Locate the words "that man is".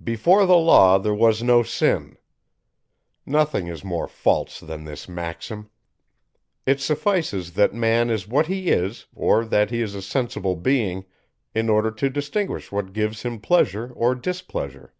7.54-8.28